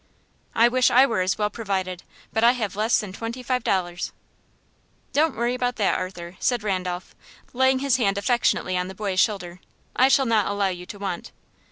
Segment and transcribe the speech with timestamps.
[0.55, 2.01] "I wish I were as well provided;
[2.33, 4.11] but I have less than twenty five dollars."
[5.13, 7.13] "Don't worry about that, Arthur," said Randolph,
[7.53, 9.59] laying his hand affectionately on the boy's shoulder.
[9.95, 11.31] "I shall not allow you to want."